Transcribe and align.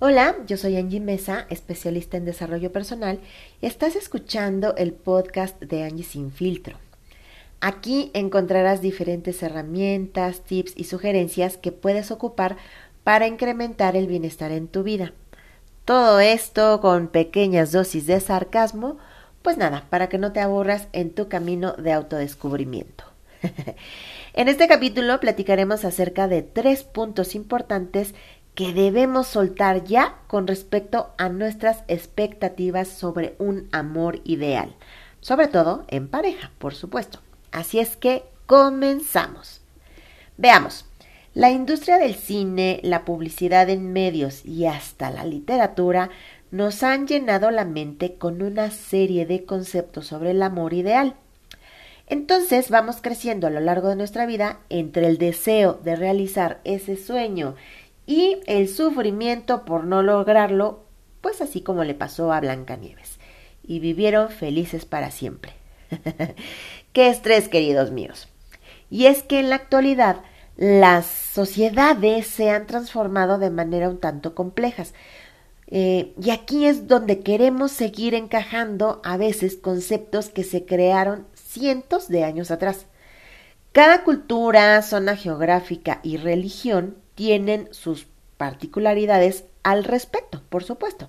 Hola, 0.00 0.36
yo 0.46 0.56
soy 0.56 0.76
Angie 0.76 1.00
Mesa, 1.00 1.48
especialista 1.50 2.16
en 2.16 2.24
desarrollo 2.24 2.70
personal, 2.70 3.18
y 3.60 3.66
estás 3.66 3.96
escuchando 3.96 4.76
el 4.76 4.92
podcast 4.92 5.60
de 5.60 5.82
Angie 5.82 6.04
Sin 6.04 6.30
Filtro. 6.30 6.76
Aquí 7.60 8.12
encontrarás 8.14 8.80
diferentes 8.80 9.42
herramientas, 9.42 10.42
tips 10.42 10.74
y 10.76 10.84
sugerencias 10.84 11.56
que 11.56 11.72
puedes 11.72 12.12
ocupar 12.12 12.58
para 13.02 13.26
incrementar 13.26 13.96
el 13.96 14.06
bienestar 14.06 14.52
en 14.52 14.68
tu 14.68 14.84
vida. 14.84 15.14
Todo 15.84 16.20
esto 16.20 16.80
con 16.80 17.08
pequeñas 17.08 17.72
dosis 17.72 18.06
de 18.06 18.20
sarcasmo, 18.20 18.98
pues 19.42 19.56
nada, 19.56 19.86
para 19.90 20.08
que 20.08 20.18
no 20.18 20.30
te 20.30 20.38
aburras 20.38 20.86
en 20.92 21.10
tu 21.10 21.28
camino 21.28 21.72
de 21.72 21.92
autodescubrimiento. 21.92 23.02
en 24.34 24.48
este 24.48 24.68
capítulo 24.68 25.18
platicaremos 25.18 25.84
acerca 25.84 26.28
de 26.28 26.42
tres 26.42 26.84
puntos 26.84 27.34
importantes 27.34 28.14
que 28.58 28.72
debemos 28.72 29.28
soltar 29.28 29.84
ya 29.84 30.16
con 30.26 30.48
respecto 30.48 31.10
a 31.16 31.28
nuestras 31.28 31.84
expectativas 31.86 32.88
sobre 32.88 33.36
un 33.38 33.68
amor 33.70 34.20
ideal, 34.24 34.74
sobre 35.20 35.46
todo 35.46 35.84
en 35.86 36.08
pareja, 36.08 36.50
por 36.58 36.74
supuesto. 36.74 37.20
Así 37.52 37.78
es 37.78 37.96
que 37.96 38.24
comenzamos. 38.46 39.60
Veamos, 40.38 40.86
la 41.34 41.52
industria 41.52 41.98
del 41.98 42.16
cine, 42.16 42.80
la 42.82 43.04
publicidad 43.04 43.70
en 43.70 43.92
medios 43.92 44.44
y 44.44 44.66
hasta 44.66 45.12
la 45.12 45.24
literatura 45.24 46.10
nos 46.50 46.82
han 46.82 47.06
llenado 47.06 47.52
la 47.52 47.64
mente 47.64 48.16
con 48.16 48.42
una 48.42 48.72
serie 48.72 49.24
de 49.24 49.44
conceptos 49.44 50.08
sobre 50.08 50.32
el 50.32 50.42
amor 50.42 50.74
ideal. 50.74 51.14
Entonces 52.08 52.70
vamos 52.70 52.96
creciendo 53.02 53.46
a 53.46 53.50
lo 53.50 53.60
largo 53.60 53.88
de 53.88 53.96
nuestra 53.96 54.26
vida 54.26 54.58
entre 54.68 55.06
el 55.06 55.18
deseo 55.18 55.74
de 55.74 55.94
realizar 55.94 56.58
ese 56.64 56.96
sueño 56.96 57.54
y 58.08 58.40
el 58.46 58.70
sufrimiento 58.70 59.66
por 59.66 59.84
no 59.84 60.02
lograrlo, 60.02 60.86
pues 61.20 61.42
así 61.42 61.60
como 61.60 61.84
le 61.84 61.92
pasó 61.92 62.32
a 62.32 62.40
Blancanieves. 62.40 63.18
Y 63.62 63.80
vivieron 63.80 64.30
felices 64.30 64.86
para 64.86 65.10
siempre. 65.10 65.52
Qué 66.94 67.10
estrés, 67.10 67.50
queridos 67.50 67.90
míos. 67.90 68.28
Y 68.88 69.04
es 69.04 69.22
que 69.22 69.40
en 69.40 69.50
la 69.50 69.56
actualidad 69.56 70.22
las 70.56 71.04
sociedades 71.04 72.26
se 72.26 72.48
han 72.48 72.66
transformado 72.66 73.36
de 73.36 73.50
manera 73.50 73.90
un 73.90 74.00
tanto 74.00 74.34
complejas. 74.34 74.94
Eh, 75.66 76.14
y 76.18 76.30
aquí 76.30 76.64
es 76.64 76.88
donde 76.88 77.20
queremos 77.20 77.72
seguir 77.72 78.14
encajando 78.14 79.02
a 79.04 79.18
veces 79.18 79.56
conceptos 79.56 80.30
que 80.30 80.44
se 80.44 80.64
crearon 80.64 81.26
cientos 81.34 82.08
de 82.08 82.24
años 82.24 82.50
atrás. 82.50 82.86
Cada 83.72 84.02
cultura, 84.02 84.80
zona 84.80 85.14
geográfica 85.14 86.00
y 86.02 86.16
religión 86.16 86.96
tienen 87.18 87.68
sus 87.72 88.06
particularidades 88.36 89.42
al 89.64 89.82
respecto, 89.82 90.40
por 90.48 90.62
supuesto. 90.62 91.08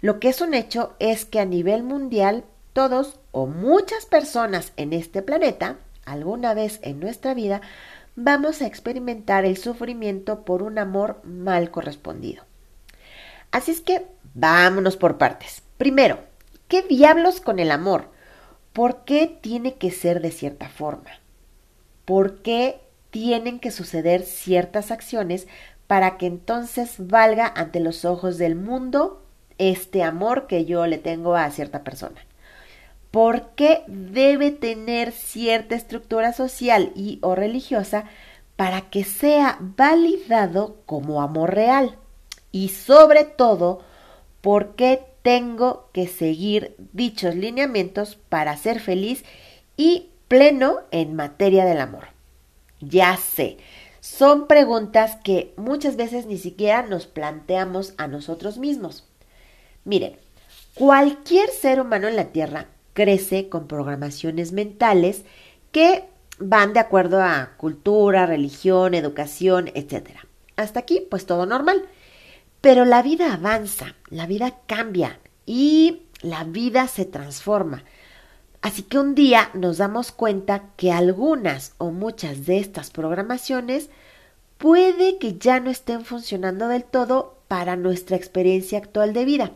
Lo 0.00 0.18
que 0.18 0.28
es 0.28 0.40
un 0.40 0.54
hecho 0.54 0.96
es 0.98 1.24
que 1.24 1.38
a 1.38 1.44
nivel 1.44 1.84
mundial 1.84 2.42
todos 2.72 3.20
o 3.30 3.46
muchas 3.46 4.06
personas 4.06 4.72
en 4.76 4.92
este 4.92 5.22
planeta, 5.22 5.76
alguna 6.04 6.52
vez 6.52 6.80
en 6.82 6.98
nuestra 6.98 7.32
vida, 7.32 7.60
vamos 8.16 8.60
a 8.60 8.66
experimentar 8.66 9.44
el 9.44 9.56
sufrimiento 9.56 10.44
por 10.44 10.64
un 10.64 10.80
amor 10.80 11.20
mal 11.22 11.70
correspondido. 11.70 12.42
Así 13.52 13.70
es 13.70 13.80
que 13.80 14.04
vámonos 14.34 14.96
por 14.96 15.16
partes. 15.16 15.62
Primero, 15.78 16.18
¿qué 16.66 16.82
diablos 16.82 17.40
con 17.40 17.60
el 17.60 17.70
amor? 17.70 18.08
¿Por 18.72 19.04
qué 19.04 19.28
tiene 19.28 19.76
que 19.76 19.92
ser 19.92 20.20
de 20.20 20.32
cierta 20.32 20.68
forma? 20.68 21.20
¿Por 22.04 22.42
qué 22.42 22.80
tienen 23.16 23.60
que 23.60 23.70
suceder 23.70 24.24
ciertas 24.24 24.90
acciones 24.90 25.48
para 25.86 26.18
que 26.18 26.26
entonces 26.26 26.96
valga 26.98 27.50
ante 27.56 27.80
los 27.80 28.04
ojos 28.04 28.36
del 28.36 28.56
mundo 28.56 29.22
este 29.56 30.02
amor 30.02 30.46
que 30.46 30.66
yo 30.66 30.86
le 30.86 30.98
tengo 30.98 31.34
a 31.34 31.50
cierta 31.50 31.82
persona. 31.82 32.20
¿Por 33.10 33.54
qué 33.54 33.84
debe 33.86 34.50
tener 34.50 35.12
cierta 35.12 35.76
estructura 35.76 36.34
social 36.34 36.92
y 36.94 37.18
o 37.22 37.34
religiosa 37.34 38.04
para 38.54 38.82
que 38.82 39.02
sea 39.02 39.56
validado 39.60 40.76
como 40.84 41.22
amor 41.22 41.54
real? 41.54 41.96
Y 42.52 42.68
sobre 42.68 43.24
todo, 43.24 43.80
¿por 44.42 44.74
qué 44.74 45.06
tengo 45.22 45.88
que 45.94 46.06
seguir 46.06 46.76
dichos 46.92 47.34
lineamientos 47.34 48.16
para 48.28 48.54
ser 48.58 48.78
feliz 48.78 49.24
y 49.78 50.10
pleno 50.28 50.80
en 50.90 51.16
materia 51.16 51.64
del 51.64 51.80
amor? 51.80 52.15
Ya 52.88 53.16
sé, 53.16 53.58
son 54.00 54.46
preguntas 54.46 55.16
que 55.24 55.52
muchas 55.56 55.96
veces 55.96 56.26
ni 56.26 56.38
siquiera 56.38 56.82
nos 56.82 57.06
planteamos 57.06 57.94
a 57.98 58.06
nosotros 58.06 58.58
mismos. 58.58 59.04
Miren, 59.84 60.16
cualquier 60.74 61.48
ser 61.48 61.80
humano 61.80 62.06
en 62.06 62.16
la 62.16 62.26
Tierra 62.26 62.66
crece 62.92 63.48
con 63.48 63.66
programaciones 63.66 64.52
mentales 64.52 65.24
que 65.72 66.04
van 66.38 66.72
de 66.72 66.80
acuerdo 66.80 67.22
a 67.22 67.52
cultura, 67.56 68.26
religión, 68.26 68.94
educación, 68.94 69.70
etc. 69.74 70.10
Hasta 70.56 70.80
aquí, 70.80 71.06
pues 71.10 71.26
todo 71.26 71.46
normal. 71.46 71.84
Pero 72.60 72.84
la 72.84 73.02
vida 73.02 73.34
avanza, 73.34 73.96
la 74.08 74.26
vida 74.26 74.54
cambia 74.66 75.18
y 75.44 76.02
la 76.22 76.44
vida 76.44 76.88
se 76.88 77.04
transforma. 77.04 77.84
Así 78.62 78.82
que 78.82 78.98
un 78.98 79.14
día 79.14 79.50
nos 79.54 79.78
damos 79.78 80.12
cuenta 80.12 80.64
que 80.76 80.92
algunas 80.92 81.74
o 81.78 81.90
muchas 81.90 82.46
de 82.46 82.58
estas 82.58 82.90
programaciones 82.90 83.90
puede 84.58 85.18
que 85.18 85.38
ya 85.38 85.60
no 85.60 85.70
estén 85.70 86.04
funcionando 86.04 86.68
del 86.68 86.84
todo 86.84 87.36
para 87.48 87.76
nuestra 87.76 88.16
experiencia 88.16 88.78
actual 88.78 89.12
de 89.12 89.24
vida. 89.24 89.50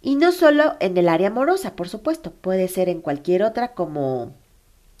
Y 0.00 0.14
no 0.16 0.32
solo 0.32 0.76
en 0.80 0.96
el 0.96 1.08
área 1.08 1.28
amorosa, 1.28 1.74
por 1.74 1.88
supuesto, 1.88 2.30
puede 2.32 2.68
ser 2.68 2.88
en 2.88 3.00
cualquier 3.00 3.42
otra 3.42 3.74
como 3.74 4.32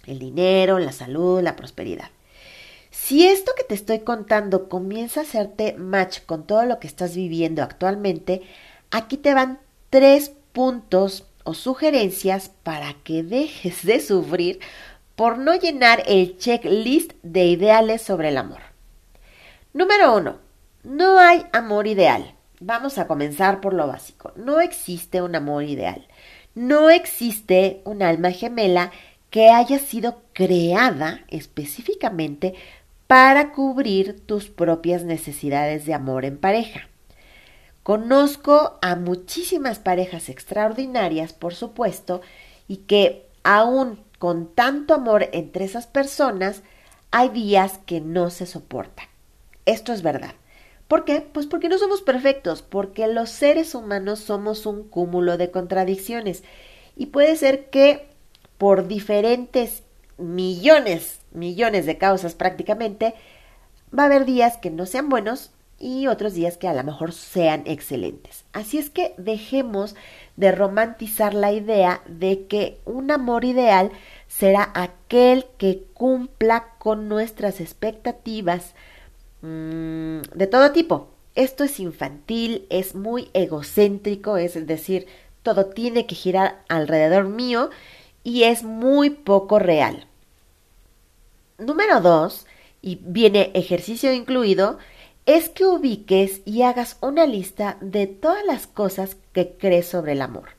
el 0.06 0.18
dinero, 0.18 0.78
la 0.78 0.92
salud, 0.92 1.40
la 1.40 1.54
prosperidad. 1.54 2.10
Si 2.90 3.26
esto 3.26 3.52
que 3.56 3.62
te 3.62 3.74
estoy 3.74 4.00
contando 4.00 4.68
comienza 4.68 5.20
a 5.20 5.22
hacerte 5.22 5.74
match 5.74 6.20
con 6.26 6.46
todo 6.46 6.64
lo 6.64 6.80
que 6.80 6.88
estás 6.88 7.14
viviendo 7.14 7.62
actualmente, 7.62 8.42
aquí 8.90 9.16
te 9.16 9.34
van 9.34 9.60
tres 9.90 10.32
puntos 10.52 11.24
o 11.48 11.54
sugerencias 11.54 12.50
para 12.62 12.92
que 13.04 13.22
dejes 13.22 13.82
de 13.86 14.00
sufrir 14.00 14.60
por 15.16 15.38
no 15.38 15.54
llenar 15.54 16.02
el 16.06 16.36
checklist 16.36 17.12
de 17.22 17.46
ideales 17.46 18.02
sobre 18.02 18.28
el 18.28 18.36
amor. 18.36 18.60
Número 19.72 20.14
uno, 20.14 20.36
no 20.84 21.18
hay 21.18 21.46
amor 21.54 21.86
ideal. 21.86 22.34
Vamos 22.60 22.98
a 22.98 23.06
comenzar 23.06 23.62
por 23.62 23.72
lo 23.72 23.86
básico. 23.86 24.30
No 24.36 24.60
existe 24.60 25.22
un 25.22 25.34
amor 25.36 25.64
ideal. 25.64 26.06
No 26.54 26.90
existe 26.90 27.80
un 27.84 28.02
alma 28.02 28.30
gemela 28.30 28.92
que 29.30 29.48
haya 29.48 29.78
sido 29.78 30.20
creada 30.34 31.22
específicamente 31.28 32.56
para 33.06 33.52
cubrir 33.52 34.20
tus 34.26 34.50
propias 34.50 35.02
necesidades 35.02 35.86
de 35.86 35.94
amor 35.94 36.26
en 36.26 36.36
pareja. 36.36 36.88
Conozco 37.88 38.76
a 38.82 38.96
muchísimas 38.96 39.78
parejas 39.78 40.28
extraordinarias, 40.28 41.32
por 41.32 41.54
supuesto, 41.54 42.20
y 42.68 42.76
que 42.76 43.26
aún 43.44 43.98
con 44.18 44.54
tanto 44.54 44.92
amor 44.92 45.30
entre 45.32 45.64
esas 45.64 45.86
personas, 45.86 46.60
hay 47.10 47.30
días 47.30 47.80
que 47.86 48.02
no 48.02 48.28
se 48.28 48.44
soportan. 48.44 49.06
Esto 49.64 49.94
es 49.94 50.02
verdad. 50.02 50.34
¿Por 50.86 51.06
qué? 51.06 51.22
Pues 51.32 51.46
porque 51.46 51.70
no 51.70 51.78
somos 51.78 52.02
perfectos, 52.02 52.60
porque 52.60 53.06
los 53.06 53.30
seres 53.30 53.74
humanos 53.74 54.18
somos 54.18 54.66
un 54.66 54.86
cúmulo 54.86 55.38
de 55.38 55.50
contradicciones. 55.50 56.44
Y 56.94 57.06
puede 57.06 57.36
ser 57.36 57.70
que 57.70 58.06
por 58.58 58.86
diferentes 58.86 59.82
millones, 60.18 61.20
millones 61.32 61.86
de 61.86 61.96
causas 61.96 62.34
prácticamente, 62.34 63.14
va 63.98 64.02
a 64.02 64.06
haber 64.08 64.26
días 64.26 64.58
que 64.58 64.68
no 64.68 64.84
sean 64.84 65.08
buenos 65.08 65.52
y 65.78 66.08
otros 66.08 66.34
días 66.34 66.56
que 66.56 66.68
a 66.68 66.74
lo 66.74 66.82
mejor 66.82 67.12
sean 67.12 67.62
excelentes. 67.66 68.44
Así 68.52 68.78
es 68.78 68.90
que 68.90 69.14
dejemos 69.16 69.94
de 70.36 70.52
romantizar 70.52 71.34
la 71.34 71.52
idea 71.52 72.02
de 72.06 72.46
que 72.46 72.80
un 72.84 73.10
amor 73.10 73.44
ideal 73.44 73.92
será 74.26 74.70
aquel 74.74 75.46
que 75.56 75.84
cumpla 75.94 76.74
con 76.78 77.08
nuestras 77.08 77.60
expectativas 77.60 78.74
mmm, 79.42 80.20
de 80.34 80.46
todo 80.48 80.72
tipo. 80.72 81.08
Esto 81.34 81.62
es 81.62 81.78
infantil, 81.78 82.66
es 82.70 82.96
muy 82.96 83.30
egocéntrico, 83.32 84.36
es 84.36 84.66
decir, 84.66 85.06
todo 85.44 85.66
tiene 85.66 86.06
que 86.06 86.16
girar 86.16 86.62
alrededor 86.68 87.28
mío 87.28 87.70
y 88.24 88.42
es 88.42 88.64
muy 88.64 89.10
poco 89.10 89.60
real. 89.60 90.06
Número 91.58 92.00
dos, 92.00 92.46
y 92.82 93.00
viene 93.02 93.50
ejercicio 93.54 94.12
incluido, 94.12 94.78
es 95.28 95.50
que 95.50 95.66
ubiques 95.66 96.40
y 96.46 96.62
hagas 96.62 96.96
una 97.02 97.26
lista 97.26 97.76
de 97.82 98.06
todas 98.08 98.44
las 98.46 98.66
cosas 98.66 99.16
que 99.34 99.56
crees 99.58 99.86
sobre 99.86 100.12
el 100.12 100.22
amor. 100.22 100.50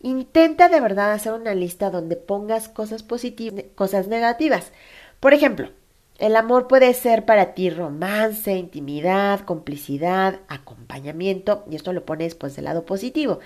Intenta 0.00 0.68
de 0.68 0.80
verdad 0.80 1.12
hacer 1.12 1.32
una 1.32 1.54
lista 1.54 1.90
donde 1.90 2.16
pongas 2.16 2.68
cosas 2.68 3.02
positivas, 3.02 3.64
cosas 3.74 4.06
negativas. 4.08 4.72
Por 5.20 5.34
ejemplo, 5.34 5.70
El 6.18 6.36
amor 6.36 6.66
puede 6.68 6.94
ser 6.94 7.24
para 7.24 7.54
ti 7.54 7.70
romance, 7.70 8.52
intimidad, 8.56 9.40
complicidad, 9.42 10.40
acompañamiento, 10.48 11.64
y 11.70 11.76
esto 11.76 11.92
lo 11.92 12.04
pones 12.04 12.34
pues 12.34 12.56
del 12.56 12.64
lado 12.66 12.84
positivo. 12.84 13.38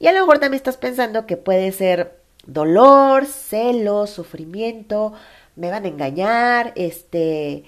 Y 0.00 0.08
a 0.08 0.12
lo 0.12 0.20
mejor 0.20 0.38
también 0.40 0.56
estás 0.58 0.76
pensando 0.76 1.26
que 1.26 1.36
puede 1.36 1.72
ser 1.72 2.20
dolor, 2.46 3.26
celos, 3.26 4.10
sufrimiento, 4.10 5.12
me 5.56 5.70
van 5.70 5.84
a 5.84 5.88
engañar, 5.88 6.72
este, 6.76 7.64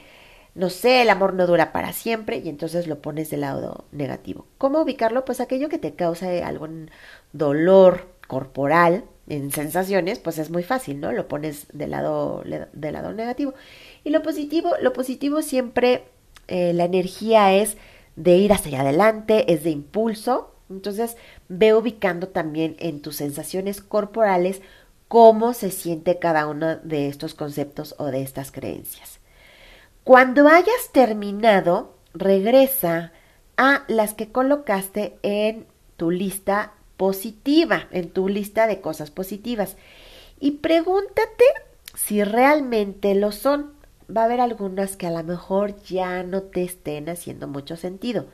no 0.55 0.69
sé, 0.69 1.03
el 1.03 1.11
amor 1.11 1.35
no 1.35 1.47
dura 1.47 1.73
para 1.73 1.93
siempre 1.93 2.39
y 2.39 2.49
entonces 2.49 2.87
lo 2.87 3.01
pones 3.01 3.31
del 3.31 3.41
lado 3.41 3.87
negativo. 3.91 4.47
¿Cómo 4.59 4.83
ubicarlo? 4.83 5.25
Pues 5.25 5.41
aquello 5.41 5.69
que 5.69 5.79
te 5.79 5.95
causa 5.95 6.47
algún 6.47 6.91
dolor 7.33 8.09
corporal 8.27 9.05
en 9.29 9.51
sensaciones, 9.51 10.19
pues 10.19 10.39
es 10.39 10.51
muy 10.51 10.63
fácil, 10.63 11.01
¿no? 11.01 11.13
Lo 11.13 11.29
pones 11.29 11.67
del 11.73 11.91
lado, 11.91 12.43
del 12.45 12.93
lado 12.93 13.13
negativo. 13.13 13.55
Y 14.05 14.11
lo 14.11 14.23
positivo, 14.23 14.73
lo 14.83 14.93
positivo 14.93 15.43
siempre, 15.43 16.05
eh, 16.49 16.73
la 16.75 16.85
energía 16.85 17.55
es 17.55 17.77
de 18.17 18.37
ir 18.37 18.53
hacia 18.53 18.83
adelante, 18.83 19.53
es 19.53 19.65
de 19.65 19.71
impulso. 19.71 20.55
Entonces, 20.69 21.17
ve 21.49 21.73
ubicando 21.75 22.29
también 22.29 22.77
en 22.79 23.01
tus 23.01 23.17
sensaciones 23.17 23.81
corporales 23.81 24.61
cómo 25.09 25.55
se 25.55 25.71
siente 25.71 26.19
cada 26.19 26.47
uno 26.47 26.77
de 26.77 27.09
estos 27.09 27.35
conceptos 27.35 27.95
o 27.99 28.07
de 28.07 28.23
estas 28.23 28.51
creencias. 28.53 29.22
Cuando 30.05 30.49
hayas 30.49 30.91
terminado, 30.93 31.95
regresa 32.13 33.13
a 33.57 33.85
las 33.87 34.15
que 34.15 34.33
colocaste 34.33 35.17
en 35.23 35.67
tu 35.97 36.11
lista 36.11 36.73
positiva, 36.97 37.87
en 37.93 38.11
tu 38.11 38.29
lista 38.29 38.67
de 38.67 38.81
cosas 38.81 39.13
positivas. 39.13 39.77
Y 40.41 40.53
pregúntate 40.53 41.45
si 41.95 42.25
realmente 42.25 43.15
lo 43.15 43.31
son. 43.31 43.75
Va 44.15 44.23
a 44.23 44.25
haber 44.25 44.41
algunas 44.41 44.97
que 44.97 45.07
a 45.07 45.13
lo 45.13 45.23
mejor 45.23 45.81
ya 45.85 46.25
no 46.25 46.43
te 46.43 46.65
estén 46.65 47.09
haciendo 47.09 47.47
mucho 47.47 47.77
sentido. 47.77 48.27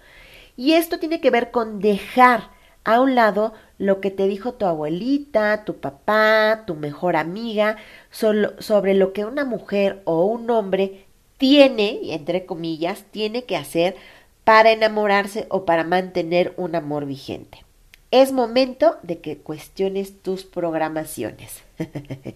Y 0.56 0.72
esto 0.72 0.98
tiene 0.98 1.20
que 1.20 1.30
ver 1.30 1.50
con 1.50 1.80
dejar 1.80 2.50
a 2.84 3.02
un 3.02 3.14
lado 3.14 3.52
lo 3.76 4.00
que 4.00 4.10
te 4.10 4.26
dijo 4.26 4.54
tu 4.54 4.64
abuelita, 4.64 5.64
tu 5.66 5.76
papá, 5.76 6.64
tu 6.66 6.74
mejor 6.74 7.14
amiga, 7.16 7.76
sobre 8.10 8.94
lo 8.94 9.12
que 9.12 9.26
una 9.26 9.44
mujer 9.44 10.00
o 10.04 10.24
un 10.24 10.48
hombre 10.48 11.07
tiene, 11.38 12.12
entre 12.12 12.44
comillas, 12.44 13.04
tiene 13.10 13.44
que 13.44 13.56
hacer 13.56 13.96
para 14.44 14.72
enamorarse 14.72 15.46
o 15.50 15.64
para 15.64 15.84
mantener 15.84 16.52
un 16.56 16.74
amor 16.74 17.06
vigente. 17.06 17.64
Es 18.10 18.32
momento 18.32 18.96
de 19.02 19.20
que 19.20 19.38
cuestiones 19.38 20.22
tus 20.22 20.44
programaciones. 20.44 21.62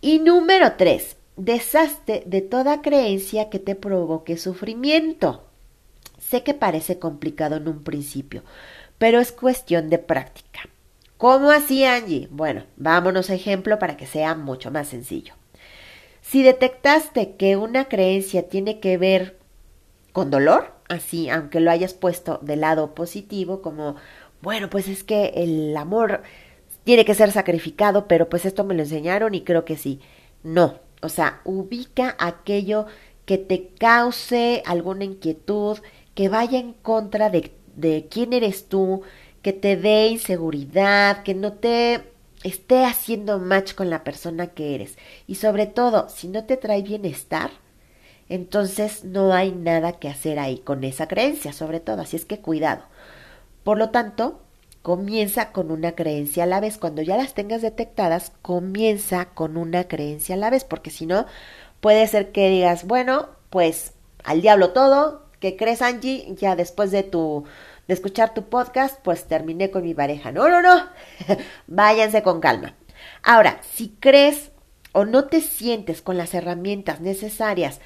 y 0.00 0.18
número 0.18 0.72
tres, 0.76 1.16
deshazte 1.36 2.22
de 2.26 2.42
toda 2.42 2.82
creencia 2.82 3.50
que 3.50 3.58
te 3.58 3.74
provoque 3.74 4.36
sufrimiento. 4.36 5.44
Sé 6.18 6.42
que 6.42 6.54
parece 6.54 6.98
complicado 6.98 7.56
en 7.56 7.68
un 7.68 7.82
principio, 7.82 8.42
pero 8.98 9.18
es 9.18 9.32
cuestión 9.32 9.90
de 9.90 9.98
práctica. 9.98 10.60
¿Cómo 11.16 11.50
así, 11.50 11.84
Angie? 11.84 12.28
Bueno, 12.30 12.64
vámonos 12.76 13.30
a 13.30 13.34
ejemplo 13.34 13.78
para 13.78 13.96
que 13.96 14.06
sea 14.06 14.34
mucho 14.34 14.70
más 14.70 14.88
sencillo. 14.88 15.34
Si 16.22 16.42
detectaste 16.42 17.36
que 17.36 17.56
una 17.56 17.88
creencia 17.88 18.48
tiene 18.48 18.80
que 18.80 18.96
ver 18.96 19.38
con 20.12 20.30
dolor, 20.30 20.72
así, 20.88 21.28
aunque 21.28 21.60
lo 21.60 21.70
hayas 21.70 21.92
puesto 21.92 22.38
del 22.42 22.62
lado 22.62 22.94
positivo, 22.94 23.60
como, 23.60 23.96
bueno, 24.40 24.70
pues 24.70 24.88
es 24.88 25.04
que 25.04 25.32
el 25.36 25.76
amor 25.76 26.22
tiene 26.84 27.04
que 27.04 27.14
ser 27.14 27.30
sacrificado, 27.30 28.08
pero 28.08 28.28
pues 28.28 28.46
esto 28.46 28.64
me 28.64 28.74
lo 28.74 28.82
enseñaron 28.82 29.34
y 29.34 29.42
creo 29.42 29.64
que 29.64 29.76
sí. 29.76 30.00
No, 30.42 30.80
o 31.02 31.10
sea, 31.10 31.42
ubica 31.44 32.16
aquello 32.18 32.86
que 33.26 33.36
te 33.38 33.68
cause 33.78 34.62
alguna 34.64 35.04
inquietud, 35.04 35.78
que 36.14 36.28
vaya 36.28 36.58
en 36.58 36.72
contra 36.72 37.30
de 37.30 37.52
de 37.76 38.08
quién 38.10 38.32
eres 38.32 38.68
tú, 38.68 39.02
que 39.42 39.52
te 39.52 39.76
dé 39.76 40.08
inseguridad, 40.08 41.22
que 41.22 41.34
no 41.34 41.54
te 41.54 42.11
esté 42.44 42.84
haciendo 42.84 43.38
match 43.38 43.74
con 43.74 43.90
la 43.90 44.04
persona 44.04 44.48
que 44.48 44.74
eres. 44.74 44.96
Y 45.26 45.36
sobre 45.36 45.66
todo, 45.66 46.08
si 46.08 46.28
no 46.28 46.44
te 46.44 46.56
trae 46.56 46.82
bienestar, 46.82 47.50
entonces 48.28 49.04
no 49.04 49.32
hay 49.32 49.52
nada 49.52 49.92
que 49.92 50.08
hacer 50.08 50.38
ahí 50.38 50.58
con 50.58 50.84
esa 50.84 51.08
creencia, 51.08 51.52
sobre 51.52 51.80
todo. 51.80 52.02
Así 52.02 52.16
es 52.16 52.24
que 52.24 52.40
cuidado. 52.40 52.82
Por 53.64 53.78
lo 53.78 53.90
tanto, 53.90 54.40
comienza 54.82 55.52
con 55.52 55.70
una 55.70 55.92
creencia 55.92 56.44
a 56.44 56.46
la 56.46 56.60
vez. 56.60 56.78
Cuando 56.78 57.02
ya 57.02 57.16
las 57.16 57.34
tengas 57.34 57.62
detectadas, 57.62 58.32
comienza 58.42 59.26
con 59.26 59.56
una 59.56 59.84
creencia 59.84 60.34
a 60.34 60.38
la 60.38 60.50
vez, 60.50 60.64
porque 60.64 60.90
si 60.90 61.06
no, 61.06 61.26
puede 61.80 62.06
ser 62.06 62.32
que 62.32 62.48
digas, 62.48 62.86
bueno, 62.86 63.28
pues 63.50 63.92
al 64.24 64.40
diablo 64.40 64.70
todo, 64.70 65.22
¿Qué 65.42 65.56
crees, 65.56 65.82
Angie? 65.82 66.36
Ya 66.36 66.54
después 66.54 66.92
de 66.92 67.02
tu 67.02 67.42
escuchar 67.92 68.34
tu 68.34 68.48
podcast, 68.48 68.98
pues 69.02 69.24
terminé 69.24 69.70
con 69.70 69.82
mi 69.84 69.94
pareja. 69.94 70.32
No, 70.32 70.48
no, 70.48 70.62
no. 70.62 70.88
Váyanse 71.66 72.22
con 72.22 72.40
calma. 72.40 72.74
Ahora, 73.22 73.60
si 73.62 73.88
crees 74.00 74.50
o 74.92 75.04
no 75.04 75.24
te 75.24 75.40
sientes 75.40 76.02
con 76.02 76.16
las 76.16 76.34
herramientas 76.34 77.00
necesarias 77.00 77.80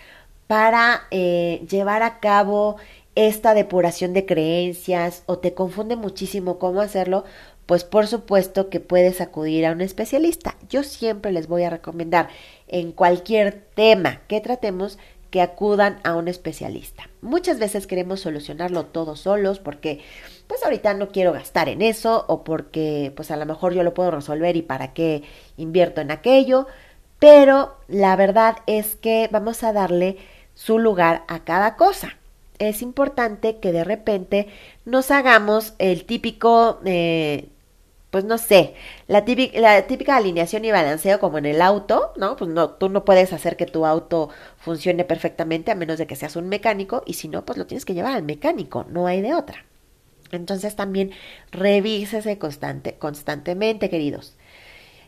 para 0.46 1.02
eh, 1.10 1.64
llevar 1.68 2.02
a 2.02 2.20
cabo 2.20 2.76
esta 3.14 3.54
depuración 3.54 4.12
de 4.12 4.26
creencias 4.26 5.22
o 5.26 5.38
te 5.38 5.54
confunde 5.54 5.96
muchísimo 5.96 6.58
cómo 6.58 6.80
hacerlo, 6.80 7.24
pues 7.64 7.82
por 7.82 8.06
supuesto 8.06 8.68
que 8.68 8.78
puedes 8.78 9.20
acudir 9.20 9.66
a 9.66 9.72
un 9.72 9.80
especialista. 9.80 10.56
Yo 10.68 10.82
siempre 10.84 11.32
les 11.32 11.48
voy 11.48 11.64
a 11.64 11.70
recomendar 11.70 12.28
en 12.68 12.92
cualquier 12.92 13.52
tema 13.74 14.20
que 14.28 14.40
tratemos 14.40 14.98
acudan 15.40 15.98
a 16.04 16.14
un 16.14 16.28
especialista. 16.28 17.08
Muchas 17.22 17.58
veces 17.58 17.86
queremos 17.86 18.20
solucionarlo 18.20 18.86
todos 18.86 19.20
solos 19.20 19.58
porque 19.58 20.00
pues 20.46 20.62
ahorita 20.64 20.94
no 20.94 21.08
quiero 21.08 21.32
gastar 21.32 21.68
en 21.68 21.82
eso 21.82 22.24
o 22.28 22.44
porque 22.44 23.12
pues 23.16 23.30
a 23.30 23.36
lo 23.36 23.46
mejor 23.46 23.74
yo 23.74 23.82
lo 23.82 23.94
puedo 23.94 24.10
resolver 24.10 24.56
y 24.56 24.62
para 24.62 24.92
qué 24.92 25.22
invierto 25.56 26.00
en 26.00 26.10
aquello, 26.10 26.66
pero 27.18 27.76
la 27.88 28.16
verdad 28.16 28.58
es 28.66 28.96
que 28.96 29.28
vamos 29.32 29.62
a 29.64 29.72
darle 29.72 30.18
su 30.54 30.78
lugar 30.78 31.24
a 31.28 31.44
cada 31.44 31.76
cosa. 31.76 32.16
Es 32.58 32.80
importante 32.80 33.58
que 33.58 33.72
de 33.72 33.84
repente 33.84 34.48
nos 34.84 35.10
hagamos 35.10 35.74
el 35.78 36.04
típico 36.04 36.80
eh, 36.84 37.48
pues 38.10 38.24
no 38.24 38.38
sé, 38.38 38.74
la 39.08 39.24
típica, 39.24 40.16
alineación 40.16 40.64
y 40.64 40.70
balanceo 40.70 41.18
como 41.20 41.38
en 41.38 41.46
el 41.46 41.60
auto, 41.60 42.12
¿no? 42.16 42.36
Pues 42.36 42.50
no, 42.50 42.70
tú 42.70 42.88
no 42.88 43.04
puedes 43.04 43.32
hacer 43.32 43.56
que 43.56 43.66
tu 43.66 43.84
auto 43.84 44.30
funcione 44.58 45.04
perfectamente 45.04 45.70
a 45.70 45.74
menos 45.74 45.98
de 45.98 46.06
que 46.06 46.16
seas 46.16 46.36
un 46.36 46.48
mecánico 46.48 47.02
y 47.06 47.14
si 47.14 47.28
no, 47.28 47.44
pues 47.44 47.58
lo 47.58 47.66
tienes 47.66 47.84
que 47.84 47.94
llevar 47.94 48.14
al 48.14 48.22
mecánico, 48.22 48.86
no 48.88 49.06
hay 49.06 49.20
de 49.20 49.34
otra. 49.34 49.64
Entonces 50.32 50.76
también 50.76 51.12
revísese 51.50 52.38
constante, 52.38 52.94
constantemente, 52.94 53.90
queridos. 53.90 54.34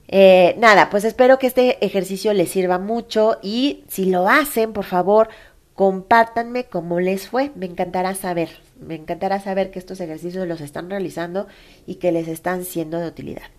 Eh, 0.08 0.54
nada, 0.58 0.88
pues 0.90 1.04
espero 1.04 1.38
que 1.38 1.46
este 1.48 1.84
ejercicio 1.84 2.32
les 2.32 2.50
sirva 2.50 2.78
mucho 2.78 3.38
y 3.42 3.84
si 3.88 4.06
lo 4.06 4.28
hacen, 4.28 4.72
por 4.72 4.84
favor, 4.84 5.28
compártanme 5.74 6.64
cómo 6.64 7.00
les 7.00 7.28
fue. 7.28 7.52
Me 7.54 7.66
encantará 7.66 8.14
saber, 8.14 8.48
me 8.80 8.94
encantará 8.94 9.40
saber 9.40 9.70
que 9.70 9.78
estos 9.78 10.00
ejercicios 10.00 10.46
los 10.46 10.60
están 10.60 10.90
realizando 10.90 11.46
y 11.86 11.96
que 11.96 12.12
les 12.12 12.28
están 12.28 12.64
siendo 12.64 12.98
de 12.98 13.08
utilidad. 13.08 13.50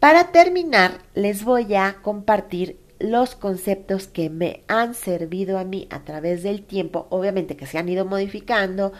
Para 0.00 0.32
terminar, 0.32 0.98
les 1.14 1.44
voy 1.44 1.74
a 1.74 1.96
compartir 2.02 2.78
los 2.98 3.34
conceptos 3.34 4.06
que 4.06 4.30
me 4.30 4.62
han 4.68 4.94
servido 4.94 5.58
a 5.58 5.64
mí 5.64 5.88
a 5.90 6.04
través 6.04 6.42
del 6.42 6.62
tiempo, 6.64 7.06
obviamente 7.10 7.56
que 7.56 7.66
se 7.66 7.78
han 7.78 7.88
ido 7.88 8.04
modificando 8.04 8.92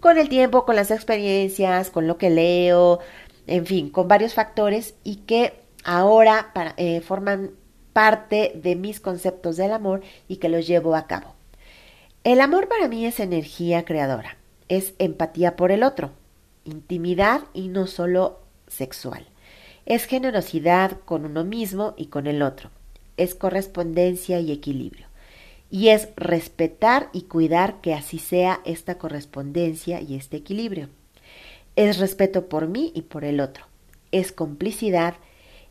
con 0.00 0.18
el 0.18 0.28
tiempo, 0.28 0.64
con 0.64 0.76
las 0.76 0.90
experiencias, 0.90 1.90
con 1.90 2.06
lo 2.06 2.18
que 2.18 2.30
leo, 2.30 3.00
en 3.46 3.66
fin, 3.66 3.90
con 3.90 4.08
varios 4.08 4.34
factores 4.34 4.94
y 5.04 5.16
que 5.16 5.54
ahora 5.84 6.52
eh, 6.76 7.00
forman 7.00 7.52
parte 7.92 8.52
de 8.54 8.76
mis 8.76 9.00
conceptos 9.00 9.56
del 9.56 9.72
amor 9.72 10.02
y 10.28 10.36
que 10.36 10.48
los 10.48 10.66
llevo 10.66 10.94
a 10.94 11.06
cabo. 11.06 11.34
El 12.24 12.40
amor 12.40 12.68
para 12.68 12.88
mí 12.88 13.06
es 13.06 13.20
energía 13.20 13.84
creadora, 13.84 14.36
es 14.68 14.94
empatía 14.98 15.56
por 15.56 15.70
el 15.70 15.82
otro, 15.82 16.10
intimidad 16.64 17.42
y 17.54 17.68
no 17.68 17.86
solo 17.86 18.40
sexual. 18.66 19.26
Es 19.84 20.04
generosidad 20.04 20.98
con 21.04 21.24
uno 21.24 21.44
mismo 21.44 21.94
y 21.96 22.06
con 22.06 22.26
el 22.26 22.42
otro. 22.42 22.70
Es 23.16 23.34
correspondencia 23.34 24.40
y 24.40 24.50
equilibrio. 24.50 25.06
Y 25.70 25.88
es 25.88 26.08
respetar 26.16 27.08
y 27.12 27.22
cuidar 27.22 27.80
que 27.80 27.94
así 27.94 28.18
sea 28.18 28.60
esta 28.64 28.98
correspondencia 28.98 30.00
y 30.00 30.16
este 30.16 30.36
equilibrio. 30.38 30.88
Es 31.76 31.98
respeto 31.98 32.48
por 32.48 32.68
mí 32.68 32.92
y 32.94 33.02
por 33.02 33.24
el 33.24 33.40
otro. 33.40 33.66
Es 34.12 34.32
complicidad, 34.32 35.14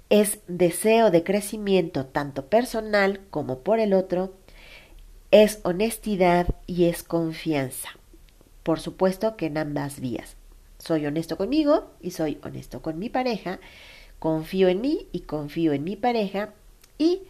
es 0.09 0.39
deseo 0.47 1.11
de 1.11 1.23
crecimiento 1.23 2.05
tanto 2.05 2.45
personal 2.45 3.21
como 3.29 3.59
por 3.59 3.79
el 3.79 3.93
otro 3.93 4.33
es 5.31 5.59
honestidad 5.63 6.47
y 6.65 6.85
es 6.85 7.03
confianza. 7.03 7.89
Por 8.65 8.79
supuesto 8.79 9.37
que 9.37 9.45
en 9.45 9.59
ambas 9.59 9.99
vías. 9.99 10.37
Soy 10.79 11.05
honesto 11.05 11.37
conmigo 11.37 11.91
y 12.01 12.09
soy 12.09 12.39
honesto 12.41 12.81
con 12.81 12.97
mi 12.97 13.09
pareja. 13.09 13.59
Confío 14.17 14.69
en 14.69 14.81
mí 14.81 15.05
y 15.11 15.19
confío 15.19 15.71
en 15.71 15.83
mi 15.83 15.95
pareja. 15.95 16.49
Y 16.97 17.21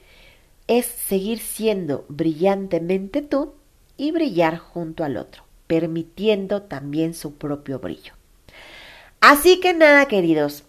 es 0.67 0.85
seguir 0.85 1.39
siendo 1.39 2.05
brillantemente 2.07 3.21
tú 3.21 3.53
y 3.97 4.11
brillar 4.11 4.59
junto 4.59 5.03
al 5.03 5.17
otro, 5.17 5.43
permitiendo 5.67 6.61
también 6.61 7.13
su 7.13 7.33
propio 7.33 7.79
brillo. 7.79 8.13
Así 9.19 9.59
que 9.59 9.73
nada, 9.73 10.05
queridos, 10.05 10.63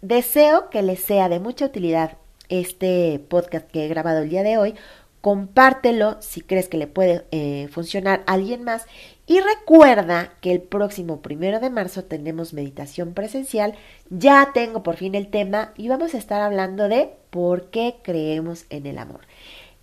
deseo 0.00 0.70
que 0.70 0.82
les 0.82 1.00
sea 1.00 1.28
de 1.28 1.40
mucha 1.40 1.66
utilidad 1.66 2.18
este 2.48 3.20
podcast 3.28 3.68
que 3.68 3.84
he 3.84 3.88
grabado 3.88 4.20
el 4.22 4.28
día 4.30 4.44
de 4.44 4.58
hoy. 4.58 4.76
Compártelo 5.20 6.18
si 6.20 6.40
crees 6.40 6.68
que 6.68 6.76
le 6.76 6.86
puede 6.86 7.24
eh, 7.32 7.66
funcionar 7.72 8.22
a 8.28 8.34
alguien 8.34 8.62
más. 8.62 8.86
Y 9.26 9.40
recuerda 9.40 10.34
que 10.42 10.52
el 10.52 10.60
próximo 10.60 11.22
primero 11.22 11.58
de 11.58 11.70
marzo 11.70 12.04
tenemos 12.04 12.52
meditación 12.52 13.14
presencial. 13.14 13.74
Ya 14.10 14.50
tengo 14.52 14.82
por 14.82 14.96
fin 14.96 15.14
el 15.14 15.28
tema 15.28 15.72
y 15.76 15.88
vamos 15.88 16.14
a 16.14 16.18
estar 16.18 16.42
hablando 16.42 16.88
de 16.88 17.10
por 17.30 17.70
qué 17.70 17.96
creemos 18.02 18.66
en 18.68 18.86
el 18.86 18.98
amor. 18.98 19.22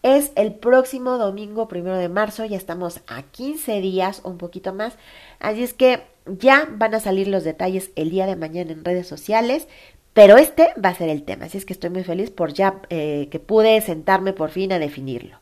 Es 0.03 0.31
el 0.35 0.53
próximo 0.53 1.17
domingo 1.17 1.67
primero 1.67 1.97
de 1.97 2.09
marzo, 2.09 2.45
ya 2.45 2.57
estamos 2.57 3.01
a 3.07 3.23
15 3.23 3.81
días, 3.81 4.21
un 4.23 4.37
poquito 4.37 4.73
más. 4.73 4.95
Así 5.39 5.63
es 5.63 5.73
que 5.73 6.03
ya 6.25 6.67
van 6.71 6.93
a 6.93 6.99
salir 6.99 7.27
los 7.27 7.43
detalles 7.43 7.91
el 7.95 8.11
día 8.11 8.27
de 8.27 8.35
mañana 8.35 8.71
en 8.71 8.85
redes 8.85 9.07
sociales, 9.07 9.67
pero 10.13 10.37
este 10.37 10.69
va 10.83 10.89
a 10.89 10.95
ser 10.95 11.09
el 11.09 11.23
tema. 11.23 11.45
Así 11.45 11.57
es 11.57 11.65
que 11.65 11.73
estoy 11.73 11.89
muy 11.89 12.03
feliz 12.03 12.29
por 12.29 12.53
ya 12.53 12.81
eh, 12.89 13.27
que 13.31 13.39
pude 13.39 13.79
sentarme 13.81 14.33
por 14.33 14.49
fin 14.51 14.71
a 14.71 14.79
definirlo. 14.79 15.37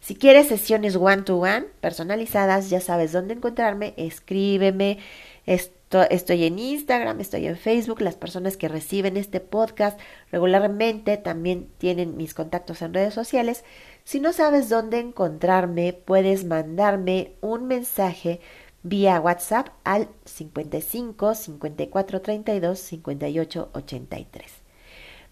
Si 0.00 0.14
quieres 0.14 0.48
sesiones 0.48 0.96
one 0.96 1.22
to 1.22 1.38
one 1.38 1.66
personalizadas, 1.80 2.70
ya 2.70 2.80
sabes 2.80 3.12
dónde 3.12 3.34
encontrarme, 3.34 3.94
escríbeme. 3.96 4.98
estoy 5.46 6.44
en 6.44 6.58
Instagram, 6.58 7.20
estoy 7.20 7.46
en 7.46 7.56
Facebook. 7.56 8.00
Las 8.00 8.16
personas 8.16 8.56
que 8.56 8.68
reciben 8.68 9.16
este 9.16 9.40
podcast 9.40 9.98
regularmente 10.30 11.16
también 11.16 11.68
tienen 11.78 12.16
mis 12.16 12.34
contactos 12.34 12.82
en 12.82 12.94
redes 12.94 13.14
sociales. 13.14 13.64
Si 14.04 14.20
no 14.20 14.32
sabes 14.32 14.68
dónde 14.68 15.00
encontrarme, 15.00 15.92
puedes 15.92 16.44
mandarme 16.44 17.32
un 17.40 17.66
mensaje 17.66 18.40
vía 18.82 19.20
WhatsApp 19.20 19.68
al 19.84 20.08
55 20.24 21.34
54 21.34 22.22
32 22.22 22.78
58 22.78 23.70
83. 23.72 24.65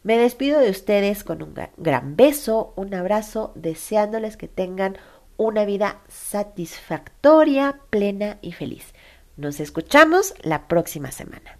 Me 0.04 0.18
despido 0.18 0.60
de 0.60 0.68
ustedes 0.68 1.24
con 1.24 1.42
un 1.42 1.54
gran 1.78 2.14
beso, 2.14 2.74
un 2.76 2.92
abrazo, 2.92 3.52
deseándoles 3.54 4.36
que 4.36 4.48
tengan 4.48 4.98
una 5.38 5.64
vida 5.64 6.02
satisfactoria, 6.08 7.80
plena 7.88 8.36
y 8.42 8.52
feliz. 8.52 8.92
Nos 9.38 9.60
escuchamos 9.60 10.34
la 10.42 10.68
próxima 10.68 11.10
semana. 11.10 11.58